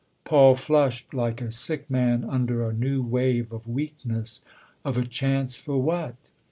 [0.23, 4.41] Paul flushed like a sick man under a new wave of weakness."
[4.83, 6.15] Of a chance for what